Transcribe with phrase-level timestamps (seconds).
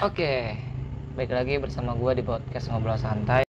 [0.00, 0.56] Oke,
[1.12, 3.44] baik lagi bersama gue di podcast ngobrol santai.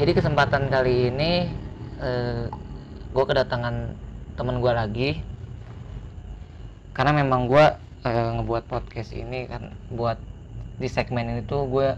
[0.00, 1.52] Jadi kesempatan kali ini
[2.00, 2.48] eh,
[3.12, 3.92] gue kedatangan
[4.40, 5.10] temen gue lagi.
[6.96, 7.76] Karena memang gue
[8.08, 10.16] eh, ngebuat podcast ini kan buat
[10.80, 11.92] di segmen ini tuh gue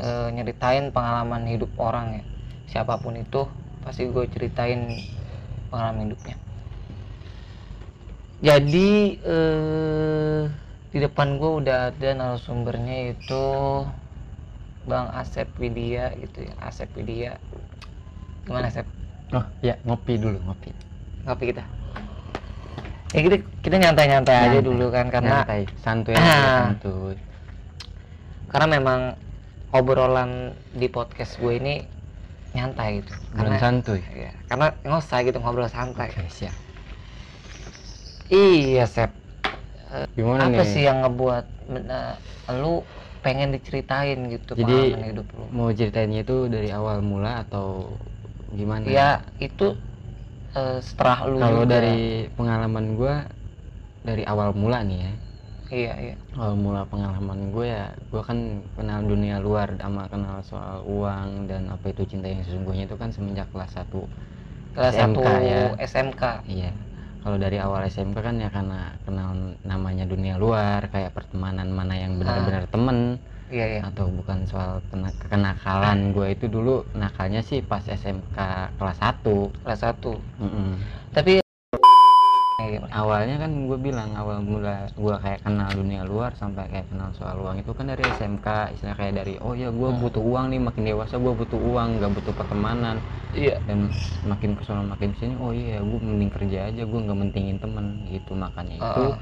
[0.00, 2.24] eh, nyeritain pengalaman hidup orang ya.
[2.72, 4.98] Siapa pun itu pasti gue ceritain
[5.70, 6.36] pengalaman hidupnya.
[8.42, 10.40] Jadi eh,
[10.90, 13.44] di depan gue udah ada narasumbernya itu
[14.84, 16.54] Bang Asep Widya gitu ya.
[16.60, 17.38] Asep Widya.
[18.44, 18.86] Gimana Asep?
[19.30, 20.70] Oh ya ngopi dulu ngopi.
[21.26, 21.62] ngopi kita?
[23.10, 26.20] Ya kita kita nyantai-nyantai aja Nyantai, dulu kan karena Nyantai, santuy Ah.
[26.20, 26.42] aja,
[26.74, 27.16] santuy.
[28.46, 29.00] karena memang
[29.70, 31.74] obrolan di podcast gue ini
[32.56, 34.02] nyantai gitu Belum karena santuy.
[34.22, 34.66] ya, karena
[35.00, 36.54] usah gitu ngobrol santai Oke siap.
[38.30, 39.10] iya Sep
[40.16, 40.68] Gimana apa nih?
[40.70, 41.44] sih yang ngebuat
[41.96, 42.14] eh,
[42.60, 42.84] lu
[43.24, 47.66] pengen diceritain gitu Jadi pengalaman hidup lu mau ceritainnya itu dari awal mula atau
[48.58, 48.90] gimana?
[48.94, 49.64] ya itu
[50.58, 53.14] eh, setelah lu Kalau dari pengalaman gua
[54.08, 55.12] dari awal mula nih ya.
[55.70, 56.14] Iya iya.
[56.38, 61.66] Awal mula pengalaman gue ya, gue kan kenal dunia luar sama kenal soal uang dan
[61.70, 64.06] apa itu cinta yang sesungguhnya itu kan semenjak kelas 1
[64.76, 65.58] kelas SMK satu ya.
[65.80, 66.70] SMK Iya.
[67.26, 69.34] Kalau dari awal SMK kan ya karena kenal
[69.66, 73.18] namanya dunia luar, kayak pertemanan mana yang benar-benar temen.
[73.50, 73.80] Iya iya.
[73.86, 76.14] Atau bukan soal kena- kenakalan.
[76.14, 78.38] Gue itu dulu nakalnya sih pas SMK
[78.78, 80.18] kelas 1 kelas satu.
[80.38, 80.78] Mm-mm.
[81.16, 81.40] tapi
[82.76, 87.08] Iya, awalnya kan gue bilang awal mula gue kayak kenal dunia luar sampai kayak kenal
[87.16, 88.46] soal uang itu kan dari SMK
[88.76, 90.00] istilah kayak dari oh ya gue Hmm.
[90.02, 92.96] butuh uang nih makin dewasa gue butuh uang gak butuh pertemanan.
[93.32, 93.56] Iya.
[93.64, 93.88] Dan
[94.26, 97.86] makin ke sana makin sini oh iya gue mending kerja aja gue nggak mentingin temen
[98.10, 98.32] gitu.
[98.36, 99.16] Makanya itu Heeh.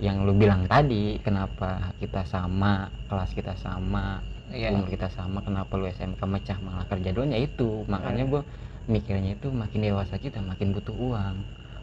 [0.00, 4.18] yang lu bilang tadi kenapa kita sama kelas kita sama
[4.50, 4.72] iya.
[4.72, 7.84] umur kita sama kenapa lu SMK mecah malah kerja doang ya itu.
[7.86, 8.32] Makanya Hmm.
[8.38, 8.42] gue
[8.90, 11.36] mikirnya itu makin dewasa kita makin butuh uang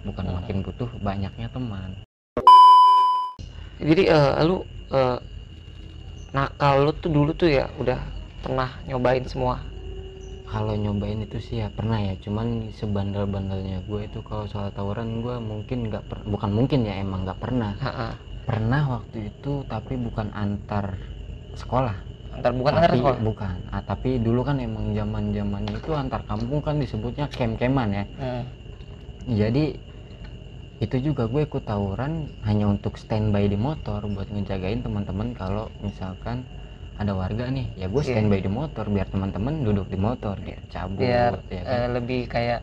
[0.08, 0.36] bukan Hmm.
[0.40, 1.92] makin butuh banyaknya teman.
[3.80, 4.58] Jadi eh, lu
[4.92, 5.18] eh,
[6.36, 8.00] nakal lu tuh dulu tuh ya udah
[8.44, 9.60] pernah nyobain semua?
[10.50, 15.38] Kalau nyobain itu sih ya pernah ya cuman sebandel-bandelnya gue itu kalau soal tawuran gue
[15.38, 17.74] mungkin nggak per- bukan mungkin ya emang nggak pernah.
[17.78, 18.14] Heeh.
[18.50, 20.98] pernah waktu itu tapi bukan antar
[21.54, 21.94] sekolah.
[22.34, 23.20] Antar bukan antar tapi, sekolah?
[23.22, 23.56] bukan.
[23.70, 28.06] Ah, tapi dulu kan emang zaman zamannya itu antar kampung kan disebutnya kem-keman ya.
[28.18, 28.44] Hmm.
[29.30, 29.78] jadi
[30.80, 36.48] itu juga gue ikut tawuran hanya untuk standby di motor buat ngejagain teman-teman kalau misalkan
[36.96, 37.68] ada warga nih.
[37.76, 38.12] Ya gue Iya.
[38.14, 41.88] standby di motor biar teman-teman duduk di motor biar cabut biar ya eh, kan.
[41.94, 42.60] lebih kayak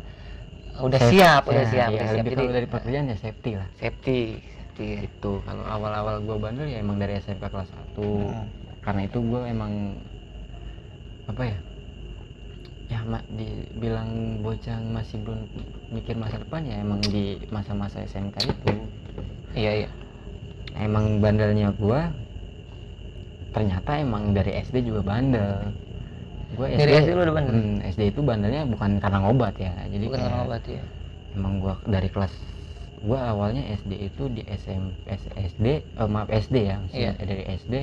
[0.77, 2.16] udah Safe- siap udah ya, siap ya, udah siap.
[2.19, 3.69] lebih jadi kalau dari pekerjaan ya safety lah.
[3.75, 4.88] Safety safety.
[5.03, 8.44] Itu kalau awal-awal gue bandel ya emang dari SMK kelas 1 Hmm.
[8.81, 9.72] karena itu gue emang
[11.27, 11.56] apa ya
[12.86, 15.41] ya mak dibilang bocah masih belum
[15.91, 18.72] mikir masa depan ya emang di masa-masa SMK itu.
[19.58, 19.91] Iya iya.
[20.76, 22.00] Emang bandelnya gue
[23.50, 25.72] ternyata emang dari SD juga bandel.
[26.54, 27.54] Gue Dari SD lu udah bandel?
[27.58, 30.82] Hmm, SD itu bandelnya bukan karena ngobat ya jadi bukan kayak karena obat ya
[31.36, 32.32] emang gue dari kelas
[32.97, 34.82] gue awalnya SD itu di SM
[35.36, 37.24] SD eh, maaf SD ya maksudnya Iya.
[37.28, 37.74] dari SD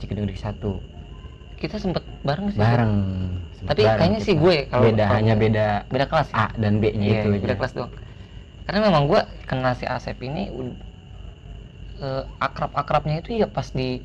[0.00, 0.80] Cikedugduk satu
[1.60, 2.94] kita sempet bareng sih bareng
[3.52, 4.42] sempet Tapi bareng kayaknya sih kita.
[4.42, 6.36] gue kalau- beda kalau- hanya beda beda kelas ya?
[6.40, 7.58] A dan B nya Iya, itu beda aja.
[7.60, 7.92] kelas doang
[8.64, 10.78] karena memang gua kenal si Asep ini ud-
[12.00, 14.00] eh, akrab-akrabnya itu ya pas di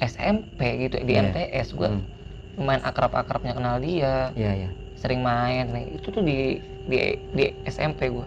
[0.00, 1.22] SMP gitu di Iya.
[1.28, 2.02] MTS gua Hmm,
[2.56, 6.98] lumayan akrab-akrabnya kenal dia iya ya sering main nih itu tuh di di
[7.32, 8.26] di SMP gua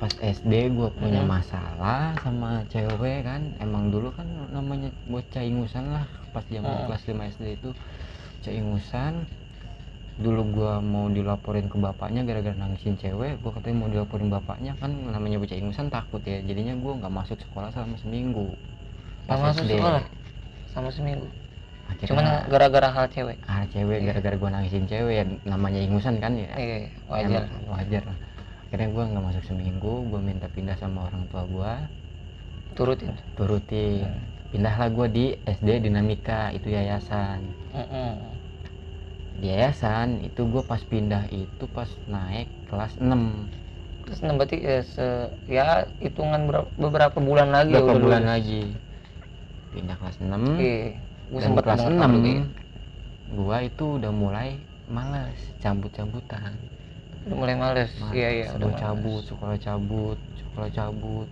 [0.00, 1.28] pas SD gue punya Hmm.
[1.30, 6.86] masalah sama cewek kan emang dulu kan namanya bocah ingusan lah pas zaman Hmm.
[6.88, 7.68] kelas 5 SD itu
[8.34, 9.12] bocah ingusan
[10.16, 14.88] dulu gua mau dilaporin ke bapaknya gara-gara nangisin cewek gua katanya mau dilaporin bapaknya kan
[15.06, 18.46] namanya bocah ingusan takut ya jadinya gua nggak masuk sekolah selama seminggu
[19.24, 19.76] Pas masuk SD.
[19.76, 20.02] sekolah?
[20.66, 21.28] sama seminggu
[21.86, 24.06] Akhirnya, cuman gara-gara hal cewek ah cewek Iya.
[24.06, 26.76] gara-gara gua nangisin cewek ya namanya ingusan kan ya iya
[27.06, 28.16] wajar Emang wajar lah
[28.70, 31.72] akhirnya gua nggak masuk seminggu gua minta pindah sama orang tua gua.
[32.78, 33.10] Turutin?
[33.34, 34.06] Turutin.
[34.54, 37.42] Pindahlah gua di SD Dinamika itu yayasan.
[37.74, 38.14] Mm-mm.
[39.40, 43.48] di yayasan itu gue pas pindah itu pas naik kelas 6
[44.04, 45.06] terus nah, berarti eh, se
[45.48, 48.62] ya hitungan ber- beberapa bulan lagi ya berapa udah bulan lagi.
[49.70, 50.74] Pindah kelas 6 Oke,
[51.30, 52.42] gue dan sempat kelas dengar 6 juga ya.
[53.38, 54.48] gua itu udah mulai
[54.90, 56.52] males cabut-cabutan
[57.26, 61.28] udah mulai males iya iya udah cabut sekolah cabut sekolah cabut.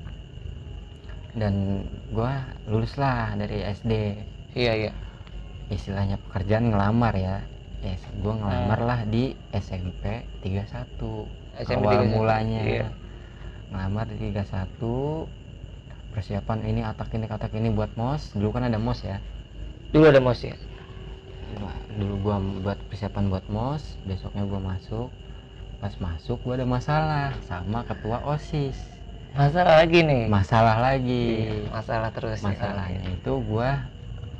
[1.39, 3.93] Dan gua lulus lah dari SD
[4.57, 4.93] iya iya.
[5.69, 7.45] Istilahnya pekerjaan ngelamar ya.
[7.79, 8.43] Yes, gua Hmm.
[8.43, 11.29] ngelamar lah di SMP 31
[11.63, 12.61] SMP awal 31, mulanya.
[12.65, 12.89] iya.
[13.69, 15.29] ngelamar di 31
[16.11, 18.33] persiapan ini atak ini atak ini buat mos.
[18.33, 19.21] Dulu kan ada mos ya?
[19.93, 20.57] Dulu ada mos ya
[21.99, 23.83] dulu gua buat persiapan buat mos.
[24.07, 25.09] Besoknya gua masuk
[25.79, 28.75] pas masuk gua ada masalah sama ketua osis.
[29.39, 30.27] Masalah lagi nih?
[30.27, 31.27] Masalah lagi.
[31.47, 32.51] Iya, masalah terus ya.
[32.51, 33.87] masalahnya itu gua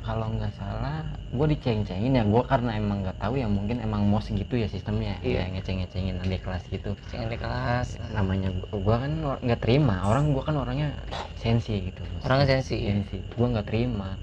[0.03, 2.23] kalau nggak salah gua diceng-cengin ya.
[2.27, 5.15] Gua karena emang nggak tahu ya mungkin emang mos gitu ya sistemnya.
[5.23, 5.47] Iya.
[5.47, 6.91] ya ngeceng-ngecengin adik kelas gitu.
[7.07, 7.95] Di kelas.
[8.11, 10.03] Namanya gua, gua kan nggak terima.
[10.03, 10.91] Orang gua kan orangnya
[11.39, 12.03] sensi gitu.
[12.27, 12.99] Orangnya sensi ya?
[12.99, 13.23] sensi.
[13.39, 14.19] Gua nggak terima.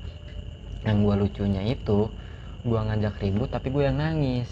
[0.85, 2.13] Yang gua lucunya itu
[2.61, 4.51] gua ngajak ribut tapi gua yang nangis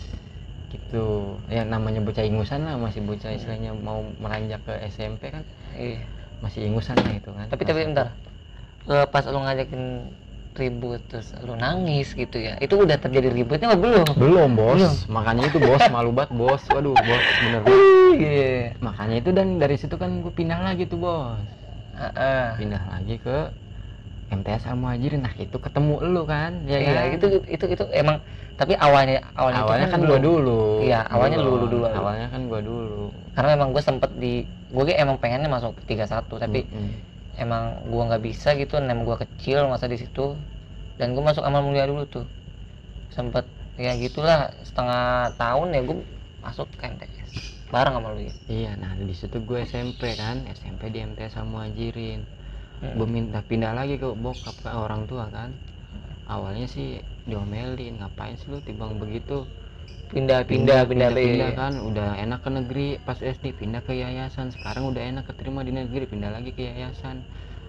[0.74, 1.38] gitu.
[1.46, 5.46] Ya namanya bocah ingusan lah masih bocah istilahnya mau meranjak ke SMP kan?
[5.78, 6.02] Iya.
[6.42, 7.46] Masih ingusan lah itu kan.
[7.46, 8.12] Tapi tapi bentar.
[8.84, 10.12] Eh, pas lu ngajakin
[10.54, 14.06] ribut terus lu nangis gitu ya itu udah terjadi ributnya apa belum?
[14.14, 14.78] Belum bos.
[14.78, 14.94] Belum.
[15.10, 16.62] makanya itu bos malu banget bos.
[16.70, 17.60] Waduh bos bener.
[17.66, 17.80] Bos
[18.22, 18.78] iya.
[18.78, 21.42] Makanya itu dan dari situ kan gue pindah lagi tuh bos.
[21.94, 22.58] Heeh.
[22.58, 23.54] pindah lagi ke
[24.38, 27.14] MTS Al Muhajirin nah itu ketemu lu kan ya iya kan?
[27.16, 28.16] itu itu itu emang
[28.54, 30.10] tapi awalnya awalnya, awalnya kan belum.
[30.14, 31.54] gua dulu Iya, awalnya Belum.
[31.54, 31.86] lu- lu dulu.
[31.90, 33.02] awalnya kan gua dulu
[33.34, 34.32] karena emang gue sempet di
[34.74, 36.86] gue emang pengennya masuk 31 tapi Mm-mm.
[37.38, 40.34] emang gua nggak bisa gitu nem gua kecil masa di situ
[40.98, 42.26] dan gue masuk amal mulia dulu tuh
[43.10, 43.44] sempet
[43.78, 45.96] ya gitulah setengah tahun ya gue
[46.44, 47.32] masuk ke MTS
[47.74, 51.46] bareng sama lu ya iya nah di situ gue SMP kan SMP di MTS Al
[51.48, 52.20] Muhajirin
[52.82, 52.94] Hmm.
[52.98, 55.54] gue minta pindah lagi ke bokap ke orang tua kan.
[56.24, 56.98] Awalnya sih
[57.28, 59.44] diomelin ngapain sih lu timbang begitu?
[60.14, 61.72] Pindah pindah pindah, pindah, pindah, kan.
[61.80, 64.50] Udah enak ke negeri pas SD pindah ke yayasan.
[64.52, 67.24] Sekarang udah enak keterima di negeri pindah lagi ke yayasan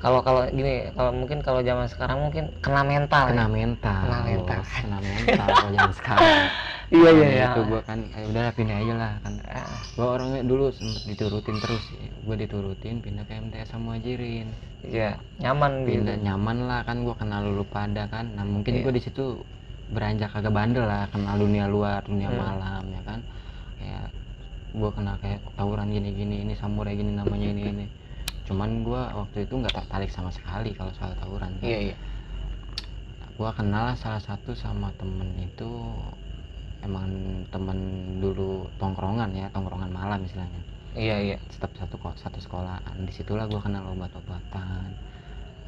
[0.05, 3.49] kalau kalau gini kalau mungkin kalau zaman sekarang mungkin kena mental kena ya.
[3.49, 4.01] mental.
[4.05, 4.59] Kena mental.
[4.61, 6.37] kena mental kalau zaman sekarang.
[6.85, 7.47] Iya iya iya.
[7.49, 9.33] itu gue kan eh, udahlah pindah aja lah kan.
[9.49, 9.65] Ah,
[9.97, 14.45] gue orangnya dulu sempet diturutin terus gue diturutin pindah ke MTS sama Muhajirin
[14.85, 16.05] iya nyaman gitu.
[16.05, 17.01] Pindah nyaman lah kan.
[17.01, 18.29] Gue kenal lu pada kan.
[18.37, 18.81] Nah mungkin Iya.
[18.85, 19.41] gue di situ
[19.89, 22.37] beranjak agak bandel lah kenal dunia luar dunia Hmm.
[22.37, 23.19] malam ya kan.
[23.81, 24.05] Kayak
[24.77, 27.85] gue kenal kayak tawuran gini gini ini samurai gini namanya ini ini
[28.45, 31.65] cuman gue waktu itu nggak tertarik sama sekali kalau soal tawuran kan.
[31.65, 31.95] iya iya.
[33.35, 35.67] Gue kenal lah salah satu sama temen itu
[36.79, 37.09] emang
[37.49, 37.77] temen
[38.21, 40.61] dulu tongkrongan ya tongkrongan malam istilahnya.
[40.95, 41.37] Iya iya.
[41.51, 42.95] Tetap satu kok satu sekolahan.
[43.03, 44.87] Di situlah gue kenal obat-obatan.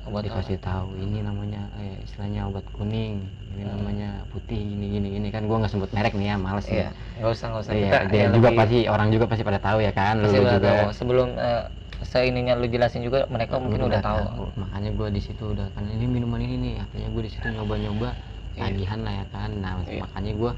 [0.07, 3.75] Obat dikasih tahu ini namanya eh, istilahnya obat kuning ini Hmm.
[3.75, 5.27] namanya putih gini gini gini.
[5.27, 7.73] Kan gue nggak sebut merek nih ya males iya nih nggak usah nggak usah.
[7.75, 10.39] Iya Kita dia juga lebih- pasti orang juga pasti pada tahu ya kan lu pasti
[10.39, 10.69] udah juga.
[10.71, 10.87] tahu.
[10.95, 11.63] sebelum eh,
[12.03, 14.51] seininya lu jelasin juga mereka mungkin udah tahu.
[14.57, 16.73] makanya gue di situ udah kan ini minuman ini nih.
[16.81, 18.09] Akhirnya gue di situ nyoba-nyoba
[18.57, 18.73] Iya.
[18.73, 19.49] tagihan lah ya kan.
[19.57, 20.01] Nah Iya.
[20.05, 20.51] makanya gue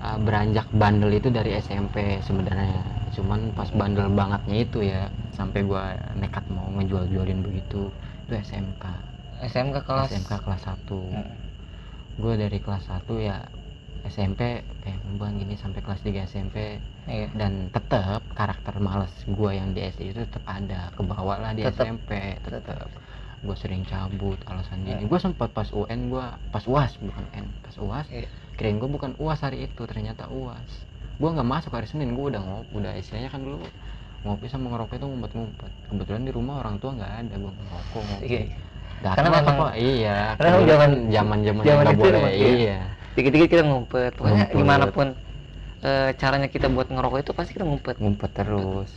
[0.00, 2.80] uh, beranjak bandel itu dari SMP sebenarnya.
[3.12, 5.82] Cuman pas bandel bangetnya itu ya sampai gue
[6.18, 7.88] nekat mau ngejual-jualin begitu.
[8.26, 8.84] Itu SMK
[9.44, 10.08] SMK kelas.
[10.12, 11.28] SMK kelas 1 Hmm.
[12.14, 13.42] gue dari kelas 1 ya
[14.04, 17.28] SMP kayak ngembang gini sampai kelas 3 SMP iya.
[17.30, 21.84] Dan tetap karakter males gue yang di SD itu tetap ada kebawa lah di Tetep.
[21.84, 22.88] SMP tetap
[23.38, 25.06] gue sering cabut alasan gini Hmm.
[25.06, 28.24] gue sempat pas UN gue pas uas bukan N pas uas Iya.
[28.54, 30.64] kirain gue bukan uas hari itu ternyata uas
[31.14, 33.60] gue nggak masuk hari Senin gue udah ngop udah istilahnya kan dulu
[34.22, 35.70] ngopi sama ngerokok itu ngumpet-ngumpet.
[35.84, 38.24] Kebetulan di rumah orang tua nggak ada gue ngerokok ngopi.
[38.24, 38.40] Iya.
[38.96, 40.64] Datang Karena lah memang- apa iya karena zaman-
[41.12, 42.48] zaman zaman zaman nggak boleh iya.
[42.56, 42.78] iya.
[43.12, 44.56] Dikit-dikit kita ngumpet pokoknya Ngumpet.
[44.56, 45.06] gimana pun
[45.84, 48.00] eh, caranya kita buat ngerokok itu pasti kita ngumpet.
[48.00, 48.90] Ngumpet terus.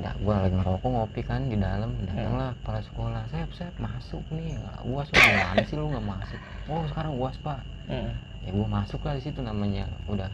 [0.00, 1.90] Nah, gua lagi ngerokok ngopi kan di dalam.
[1.92, 2.04] Hmm.
[2.08, 3.22] datanglah kepala sekolah.
[3.32, 4.56] Saya saya masuk nih.
[4.84, 6.40] Lu gimana sih lu nggak masuk?
[6.68, 7.60] Oh sekarang uas pak
[7.90, 8.12] Hmm.
[8.46, 9.88] ya gua masuk lah di situ namanya.
[10.06, 10.30] Udah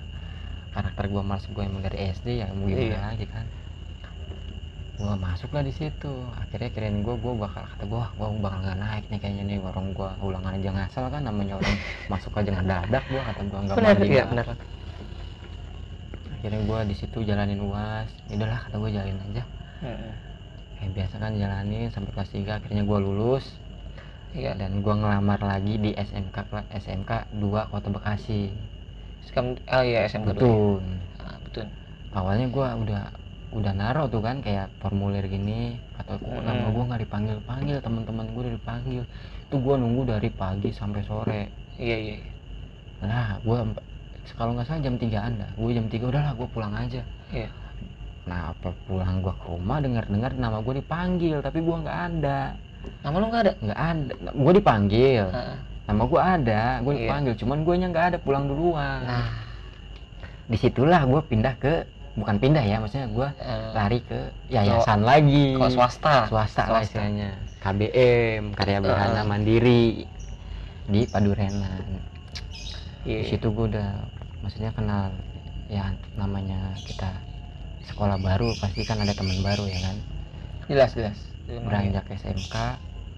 [0.71, 2.99] karakter gua masuk gua emang dari SD ya mau gimana Iya.
[3.01, 3.47] lagi kan.
[4.97, 6.13] Gua masuk lah di situ.
[6.37, 9.87] Akhirnya kirain gua gua bakal kata gua gua bakal nggak naik nih kayaknya nih orang
[9.95, 10.11] gua.
[10.21, 11.77] Ulangan aja ngasal kan namanya orang.
[12.13, 14.47] Masuk aja ngedadak gua kata gua nggak mandi nggak benar
[16.47, 18.07] akhirnya gua di situ jalanin uas.
[18.31, 19.43] Ya udahlah kata gua jalanin aja.
[19.83, 20.15] Hmm.
[20.79, 23.59] kayak biasa kan jalanin sampai kelas 3 akhirnya gua lulus.
[24.31, 24.55] Iya.
[24.55, 26.39] Dan gua ngelamar lagi di SMK
[26.71, 28.55] SMK 2 Kota Bekasi.
[29.27, 30.79] Sekam, oh iya SMK betul.
[31.19, 31.67] Ah, betul.
[32.15, 33.03] Awalnya gua udah
[33.51, 35.83] udah naro tuh kan kayak formulir gini.
[35.99, 36.75] Atau kok nama Hmm.
[36.79, 39.03] gua nggak dipanggil panggil teman-teman gua udah dipanggil.
[39.51, 41.43] Itu gua nunggu dari pagi sampai sore.
[41.75, 42.31] Iya iya iya.
[42.97, 43.61] nah gua
[44.33, 47.49] kalau nggak salah jam 3 anda gue jam 3 udahlah gue pulang aja Iya.
[48.25, 52.41] nah apa pulang gue ke rumah dengar dengar nama gue dipanggil tapi gue nggak ada
[53.03, 53.53] Nama lu nggak ada?
[53.61, 54.03] nggak ada
[54.33, 55.57] gue dipanggil Heeh.
[55.85, 57.01] nama gue ada gue Iya.
[57.01, 59.27] dipanggil cuman gue nya nggak ada pulang duluan Nah,
[60.47, 61.75] di situlah gue pindah ke
[62.15, 64.19] bukan pindah ya maksudnya gue eh, lari ke
[64.49, 66.15] yayasan lagi kalau swasta.
[66.27, 66.87] swasta lah Swasta.
[66.89, 67.29] istilahnya
[67.59, 69.27] KBM Karya Berhana Heeh.
[69.27, 69.85] Mandiri
[70.87, 71.83] di Padurenan
[73.03, 73.23] Iya.
[73.23, 73.91] di situ gue udah
[74.43, 75.03] maksudnya kenal
[75.77, 75.85] ya
[76.21, 77.11] namanya kita
[77.89, 79.97] sekolah baru pasti kan ada teman baru ya kan
[80.69, 81.19] Jelas jelas.
[81.67, 82.55] Beranjak SMK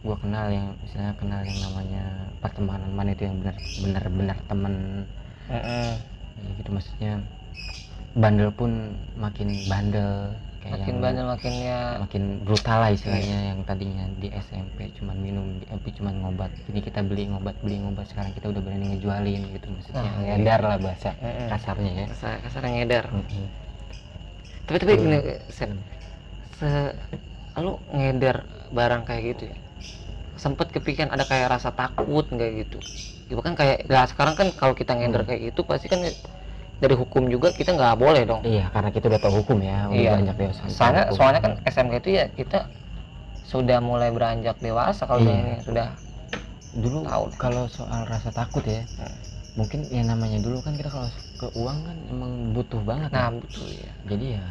[0.05, 2.03] gue kenal yang misalnya kenal yang namanya
[2.43, 4.75] pertemanan mana itu yang benar benar benar temen
[5.49, 5.99] Heeh.
[6.39, 7.13] ya gitu maksudnya
[8.23, 8.73] bandel pun
[9.25, 10.35] makin bandel
[10.69, 11.81] Makin yang banyak makin ya.
[12.03, 16.81] makin brutal lah istilahnya yang tadinya di SMP cuman minum di MP cuman ngobat ini
[16.85, 20.35] kita beli ngobat beli ngobat sekarang kita udah berani ngejualin gitu maksudnya Ah, iya.
[20.37, 21.47] ngedar lah bahasa Heeh.
[21.49, 23.05] kasarnya ya Kasar, kasar ngedar.
[23.09, 23.47] Mm-mm.
[24.69, 25.73] Tapi tapi gini, Sen,
[26.61, 26.69] se
[27.59, 29.57] lu ngedar barang kayak gitu ya.
[30.39, 32.79] Sempet kepikiran ada kayak rasa takut nggak gitu.
[33.33, 35.29] Ya kan kayak lah sekarang kan kalau kita ngedar Hmm.
[35.33, 36.05] kayak gitu pasti kan
[36.79, 38.43] dari hukum juga kita nggak boleh dong.
[38.47, 40.11] iya karena kita udah tahu hukum ya udah Iya.
[40.15, 41.17] banyak ya sampai Soalnya hukum.
[41.19, 42.59] soalnya kan SMK itu ya kita
[43.43, 45.35] sudah mulai beranjak dewasa kalau Iya.
[45.35, 45.89] ini sudah
[46.79, 49.11] dulu tahu kalau soal rasa takut ya Hmm.
[49.59, 53.35] mungkin ya namanya dulu kan kita kalau ke uang kan emang butuh banget nah ya.
[53.35, 53.93] betul ya.
[54.07, 54.45] jadi ya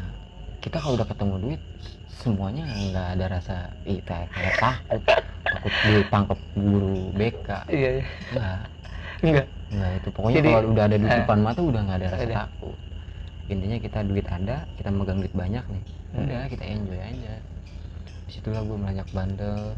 [0.60, 1.62] kita kalau udah ketemu duit
[2.10, 3.56] semuanya nggak ada rasa
[3.86, 4.28] ih kayak
[4.60, 5.04] takut
[5.48, 8.06] takut ditangkap guru BK Iya iya.
[8.28, 8.60] enggak
[9.18, 9.48] Enggak.
[9.74, 12.08] Enggak itu pokoknya Jadi, kalau udah ada duit di eh, depan mata udah nggak ada
[12.14, 12.40] rasa udah.
[12.40, 12.78] takut
[13.48, 16.24] intinya kita duit ada kita megang duit banyak nih Hmm.
[16.24, 17.34] udah kita enjoy aja
[18.28, 19.76] di situlah gue melanjak bandel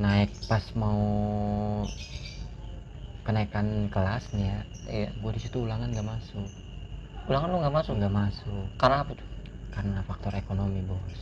[0.00, 0.98] naik pas mau
[3.26, 4.58] kenaikan kelas nih ya
[4.90, 5.08] Iya.
[5.14, 6.48] gue di situ ulangan gak masuk
[7.30, 7.94] Ulangan lu nggak masuk.
[7.94, 9.28] nggak masuk Karena apa tuh?
[9.70, 11.20] karena faktor ekonomi bos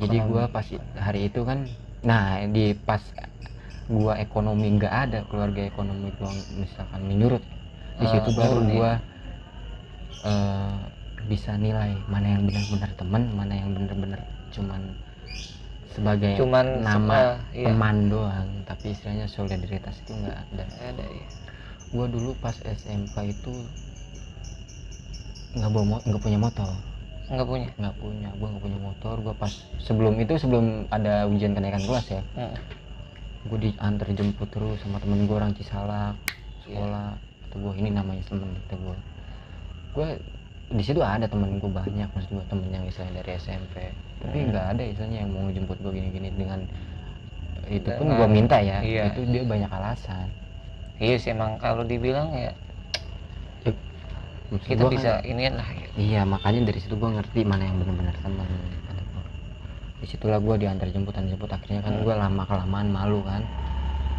[0.00, 0.64] jadi gua pas
[0.96, 1.68] hari itu kan
[2.00, 3.02] nah di pas
[3.90, 7.42] gua ekonomi nggak ada keluarga ekonomi gua misalkan menurut
[7.98, 8.92] di Eh, situ baru menurun, gua
[10.24, 10.78] eh,
[11.26, 14.20] bisa nilai mana yang benar-benar teman mana yang benar-benar
[14.54, 14.80] cuman
[15.90, 17.66] sebagai Cuman nama se- eh, iya.
[17.74, 21.26] teman doang tapi istilahnya solidaritas itu nggak ada Ada ya.
[21.90, 23.52] gua dulu pas SMK itu
[25.50, 26.70] nggak bawa nggak punya motor
[27.30, 27.68] Nggak punya.
[27.78, 32.06] nggak punya gue nggak punya motor gue pas sebelum itu sebelum ada ujian kenaikan kelas
[32.10, 32.54] ya Heeh.
[33.42, 36.12] Gue diantar jemput terus sama temen gue orang Cisalak
[36.60, 37.16] sekolah
[37.48, 38.96] atau gue ini namanya temen kata gue
[39.90, 40.08] gue
[40.70, 43.76] di situ ada temen gue banyak maksud gue temen yang misalnya dari SMP
[44.20, 44.48] tapi Hmm.
[44.52, 46.60] nggak ada istilahnya yang mau ngejemput gue gini-gini dengan
[47.66, 49.08] itu pun gue minta ya iya.
[49.08, 50.28] itu dia banyak alasan
[51.00, 52.52] Iya sih emang kalau dibilang ya
[54.50, 55.86] Maksud kita gua kan- bisa inian lah ya.
[55.94, 58.44] Iya makanya dari situ gue ngerti mana yang benar-benar teman.
[60.00, 62.02] Di situlah gue diantar jemputan jemput akhirnya kan Hmm.
[62.02, 63.44] gue lama kelamaan malu kan.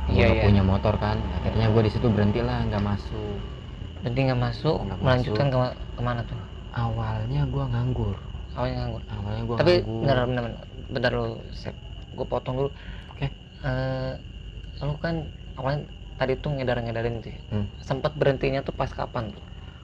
[0.05, 0.45] Gue Iya, nggak iya.
[0.45, 1.17] punya motor kan.
[1.35, 3.35] Akhirnya gue di situ berhenti lah nggak masuk.
[4.01, 5.57] Berarti nggak masuk, Nggak melanjutkan ke
[5.91, 6.37] ke mana tuh?
[6.71, 8.15] Awalnya gue nganggur.
[8.51, 9.01] Awalnya nganggur.
[9.07, 10.01] Awalnya gue Tapi nganggur.
[10.01, 10.43] bener bener,
[10.89, 11.75] bentar lu, Sep.
[12.11, 12.69] Gue potong dulu.
[13.11, 13.27] Oke.
[13.61, 14.13] Eh,
[14.81, 15.15] lu kan
[15.53, 15.85] awalnya
[16.17, 17.29] tadi tuh ngedar-ngedarin tuh.
[17.29, 17.39] ya.
[17.51, 17.65] Hmm.
[17.79, 19.43] Sempat berhentinya tuh pas kapan tuh?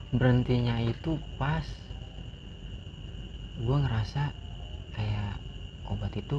[0.09, 1.65] Berhentinya itu pas
[3.57, 4.29] gue ngerasa
[4.93, 5.33] kayak
[5.87, 6.37] obat itu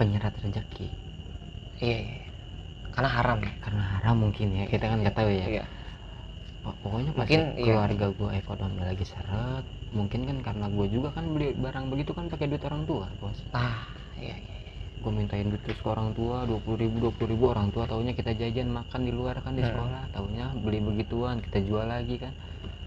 [0.00, 0.88] penyerat rezeki.
[1.80, 2.16] Iya, iya.
[2.20, 2.28] iya.
[2.90, 3.52] Karena haram ya.
[3.62, 5.46] Karena haram mungkin ya kita kan nggak tahu ya.
[5.46, 5.64] Iya.
[6.60, 7.64] Pok- pokoknya Mungkin, iya.
[7.72, 12.30] keluarga gue ekonomi lagi seret mungkin kan karena gue juga kan beli barang begitu kan
[12.30, 14.54] pakai duit orang tua bos Ah, iya iya.
[14.60, 14.70] iya.
[15.02, 18.14] gue mintain duit terus ke orang tua dua puluh ribu dua ribu orang tua taunya
[18.14, 19.72] kita jajan makan di luar kan di Hmm.
[19.74, 22.30] sekolah taunya beli begituan kita jual lagi kan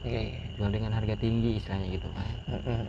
[0.07, 0.39] Iya iya.
[0.55, 2.83] jual dengan harga tinggi istilahnya gitu kan Mm-mm.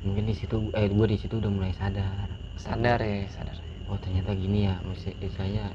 [0.00, 3.54] Mungkin di situ eh gue di situ udah mulai sadar Sadar ya, sadar.
[3.86, 4.74] oh ternyata gini ya
[5.22, 5.70] istilahnya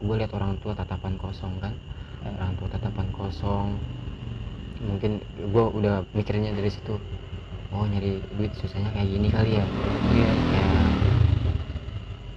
[0.00, 1.72] gue lihat orang tua tatapan kosong kan
[2.24, 3.76] orang tua tatapan kosong
[4.80, 6.96] mungkin gue udah mikirnya dari situ
[7.72, 9.66] oh nyari duit susahnya kayak gini kali ya
[10.12, 10.30] Iya.
[10.52, 10.66] ya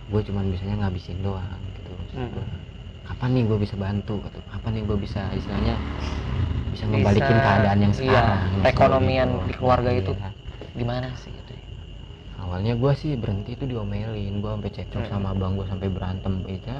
[0.10, 2.30] gue cuman bisanya ngabisin doang gitu maksud Mm.
[2.34, 2.46] gua.
[3.06, 5.76] kapan nih gue bisa bantu gitu kapan nih gue bisa istilahnya
[6.70, 9.46] bisa ngebalikin Bisa, keadaan yang iya, sekarang gua perekonomian gitu.
[9.46, 10.14] di keluarga itu.
[10.14, 10.30] Iya.
[10.78, 11.64] Gimana sih gitu ya?
[12.40, 15.12] awalnya gue sih berhenti itu diomelin gue sampai cekcok Hmm.
[15.12, 16.72] sama abang gue sampai berantem itu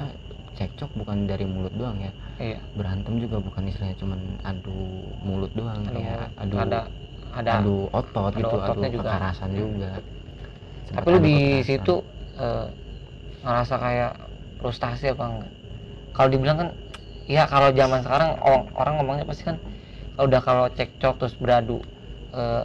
[0.56, 2.58] cekcok bukan dari mulut doang ya Iya.
[2.78, 4.78] berantem juga bukan istilahnya cuman adu
[5.20, 6.80] mulut doang Adu ya adu ada
[7.36, 8.98] ada adu otot ada gitu adu juga.
[9.04, 9.90] kekerasan juga
[10.90, 11.66] tapi Sempet lu adu di kekerasan.
[11.68, 11.94] situ
[12.40, 12.66] eh,
[13.44, 14.12] ngerasa kayak
[14.60, 15.52] frustasi apa enggak
[16.16, 16.68] kalau dibilang kan
[17.30, 19.56] ya kalau zaman sekarang orang, orang ngomongnya pasti kan
[20.20, 21.78] udah kalau cekcok terus beradu
[22.34, 22.64] eh,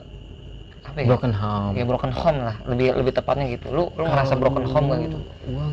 [0.96, 1.08] apa ya?
[1.12, 1.74] Broken home.
[1.76, 2.56] Ya broken home lah.
[2.72, 3.68] Lebih lebih tepatnya gitu.
[3.76, 5.18] Lu lu ngerasa broken home gak gitu?
[5.52, 5.68] gua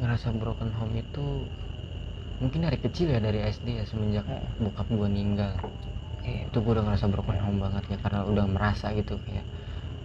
[0.00, 1.26] ngerasa broken home itu
[2.40, 4.40] mungkin dari kecil ya dari SD ya semenjak Hmm.
[4.64, 5.52] bokap gua meninggal
[6.24, 6.48] iya.
[6.48, 9.44] Itu gua udah ngerasa broken home banget ya karena udah merasa gitu kayak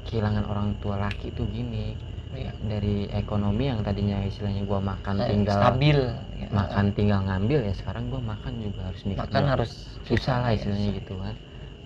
[0.05, 1.95] kehilangan orang tua laki tuh gini.
[2.35, 2.51] Iya.
[2.59, 5.97] Dari ekonomi yang tadinya istilahnya gua makan Eh, tinggal stabil
[6.35, 6.47] ya.
[6.51, 9.71] makan tinggal ngambil ya sekarang gua makan juga harus mikir makan harus
[10.05, 10.99] susah lah ya, istilahnya susah.
[10.99, 11.35] gitu kan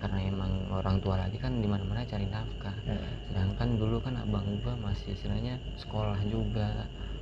[0.02, 2.74] karena emang orang tua lagi kan di mana cari nafkah.
[2.82, 2.98] Hmm.
[3.30, 6.68] sedangkan dulu kan abang gua masih istilahnya sekolah juga.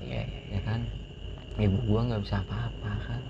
[0.00, 0.80] Iya iya ya kan?
[1.60, 3.20] Ibu gua nggak bisa apa-apa kan?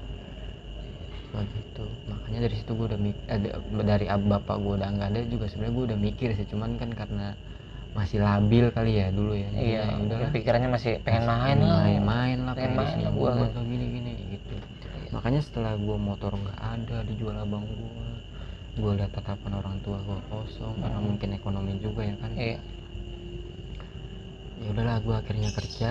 [1.30, 3.38] Begitu makanya dari situ gua udah mik- eh,
[3.86, 6.46] dari ab- bapak gua udah nggak ada juga sebenarnya gua udah mikir sih.
[6.46, 7.34] Cuman kan karena
[7.90, 9.50] masih labil kali ya dulu ya.
[9.50, 11.78] Iya ya udahlah pikirannya masih pengen Masih main lah.
[11.82, 14.54] main-main lah Pengen main lah atau gini gini gitu.
[15.10, 18.06] Makanya setelah gua motor nggak ada dijual abang gua
[18.76, 21.06] gua lihat tatapan orang tua gua kosong karena Hmm.
[21.08, 22.30] mungkin ekonomi juga ya kan.
[22.32, 22.58] Iya.
[24.60, 25.90] Ya udahlah gua akhirnya kerja.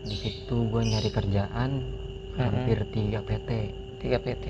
[0.00, 1.70] Di situ gua nyari kerjaan
[2.34, 3.50] hampir tiga PT.
[3.98, 4.44] Tiga PT?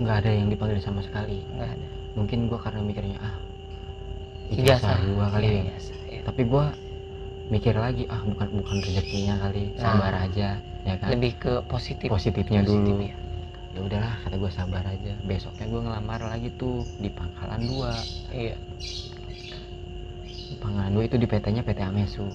[0.00, 1.44] Nggak ada yang dipanggil sama sekali.
[1.54, 1.86] Nggak ada.
[2.14, 3.36] Mungkin gua karena mikirnya ah
[4.48, 5.62] ijazah ijazah gua kali Iya, ya.
[5.66, 6.20] ijazah, iya.
[6.24, 6.64] tapi gua
[7.44, 9.80] mikir lagi ah bukan bukan rezekinya kali Nah.
[9.84, 10.48] sabar aja
[10.82, 11.08] ya kan.
[11.12, 12.08] Lebih ke positif.
[12.08, 13.04] Positifnya Positif, dulu.
[13.04, 13.16] ya.
[13.74, 15.12] Ya udahlah kata gue sabar aja.
[15.26, 17.92] Besoknya gue ngelamar lagi tuh di pangkalan dua.
[18.30, 18.56] Iya.
[20.62, 22.26] Pangkalan dua itu di PT nya PT Amesu.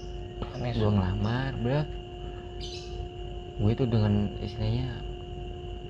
[0.55, 0.79] Amesu.
[0.79, 1.87] gue ngelamar berat
[3.59, 4.87] gue itu dengan istilahnya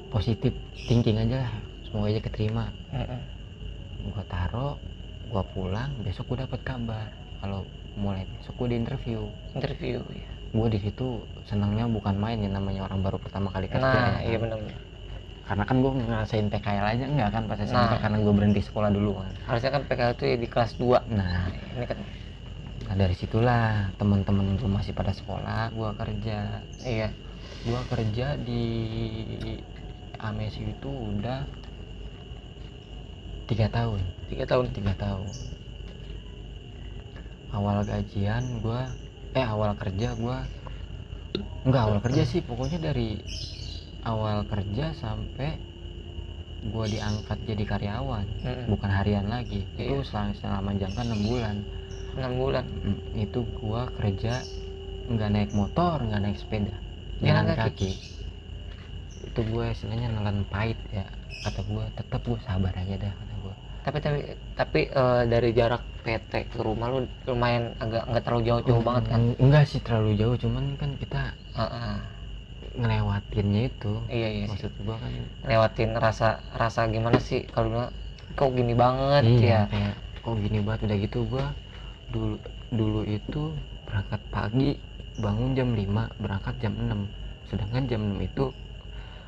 [0.09, 0.53] positif
[0.89, 1.53] thinking aja lah.
[1.85, 2.65] Semoga aja keterima.
[2.93, 3.21] Mm-mm.
[3.99, 4.79] gue taro
[5.29, 7.09] gue pulang besok gue dapat kabar.
[7.41, 7.65] Kalau
[7.97, 9.25] mulai besok gue di interview.
[9.53, 13.85] Interview ya gue di situ senangnya bukan main ya namanya orang baru pertama kali kerja
[13.85, 14.57] nah ya iya benar
[15.49, 17.97] karena kan gue ngerasain PKL aja enggak kan pas SMP Nah.
[17.97, 21.49] karena gue berhenti sekolah dulu kan harusnya kan PKL itu ya di kelas 2 nah
[21.73, 21.99] ini kan
[22.89, 26.57] Nah dari situlah teman-teman gue masih pada sekolah, gue kerja.
[26.81, 27.13] iya
[27.61, 28.65] Gue kerja di
[30.17, 31.45] Amesi itu udah
[33.45, 34.01] tiga tahun,
[34.33, 35.29] tiga tahun tiga tahun.
[37.53, 38.81] Awal gajian gue,
[39.37, 40.37] eh awal kerja gue,
[41.69, 43.21] enggak awal kerja sih, pokoknya dari
[44.11, 45.49] awal kerja sampai
[46.73, 48.67] gue diangkat jadi karyawan, Mm-mm.
[48.71, 49.61] bukan harian lagi.
[49.79, 49.87] Iya.
[49.87, 51.57] Itu selama, selama jangka enam bulan.
[52.17, 54.33] enam bulan Hmm, itu gua kerja
[55.13, 56.75] nggak naik motor nggak naik sepeda
[57.23, 57.61] Jalan kaki.
[57.61, 57.91] kaki.
[59.27, 61.05] itu gue istilahnya nelan pahit ya
[61.43, 64.19] kata gua tetap gua sabar aja dah kata gua tapi tapi
[64.59, 69.21] tapi eh, dari jarak PT ke rumah lu lumayan agak nggak terlalu jauh-jauh banget kan
[69.21, 71.21] Eng- enggak sih terlalu jauh cuman kan kita
[71.57, 72.18] Heeh.
[72.79, 73.93] Ngelewatinnya itu.
[74.07, 74.51] Iya iya sih.
[74.55, 75.11] maksud gua kan
[75.43, 77.91] lewatin rasa rasa gimana sih kalau bilang
[78.39, 79.23] kok gini banget?
[79.27, 80.79] Iya ya kayak kok gini banget?
[80.87, 81.45] Udah gitu gua
[82.09, 82.35] dulu
[82.71, 83.53] dulu itu
[83.85, 84.69] berangkat pagi
[85.19, 88.45] bangun jam 5 berangkat jam 6 sedangkan jam 6 itu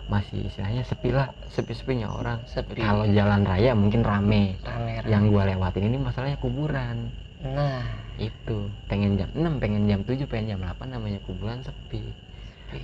[0.09, 2.39] masih istilahnya sepi lah sepi-sepinya orang.
[2.43, 2.83] Sepi.
[2.83, 4.59] Kalau jalan raya mungkin rame.
[4.59, 5.07] Rame rame.
[5.07, 7.11] Yang gua lewatin ini masalahnya kuburan.
[7.41, 7.85] Nah.
[8.19, 12.03] Itu pengen jam 6 pengen jam 7 pengen jam 8 namanya kuburan sepi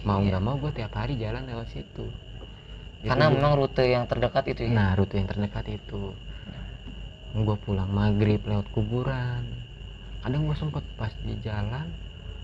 [0.04, 0.36] mau iya.
[0.36, 2.06] nggak mau gue tiap hari jalan lewat situ.
[3.00, 4.72] Itu karena gua- memang rute yang terdekat itu ya?
[4.74, 6.02] Nah rute yang terdekat itu.
[7.38, 9.44] Gue pulang maghrib lewat kuburan.
[10.24, 11.88] Kadang gue sempet pas di jalan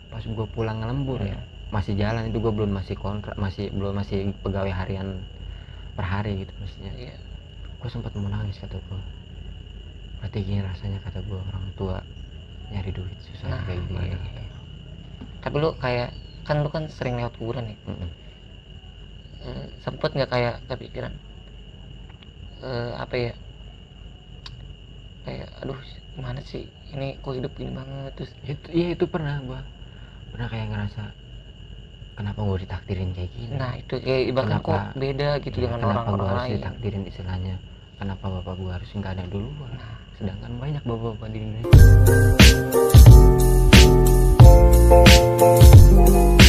[0.08, 2.30] pas gue pulang ngelembur ya masih jalan.
[2.30, 5.20] Itu gue belum masih kontrak masih belum masih pegawai harian
[5.94, 6.94] per hari gitu maksudnya.
[6.96, 7.16] Iya.
[7.78, 9.02] gue sempat mau nangis kata gue
[10.24, 12.00] berarti gini rasanya kata gue orang tua
[12.72, 14.48] nyari duit susah Nah, kayak gimana iya, iya.
[15.44, 18.10] tapi lu kayak kan lu kan sering lewat kuburan nih Mm-mm.
[19.44, 21.12] Eh, sempet nggak kayak kepikiran
[22.62, 23.34] eh, apa ya?
[25.24, 25.80] Kayak aduh
[26.14, 26.64] gimana sih?
[26.92, 28.12] Ini kok hidup gini banget?
[28.16, 29.60] Terus itu iya itu pernah gue
[30.32, 31.04] pernah kayak ngerasa
[32.14, 33.56] kenapa gue ditakdirin kayak gini?
[33.56, 36.56] Nah itu kayak bahkan kok beda gitu Ya, dengan kenapa orang-orang gua harus lain.
[36.56, 37.56] ditakdirin istilahnya?
[37.94, 39.72] Kenapa bapak gue harus nggak ada duluan?
[39.74, 39.96] Nah.
[40.14, 41.72] Sedangkan banyak bapak-bapak di Indonesia
[44.90, 46.43] Thank you.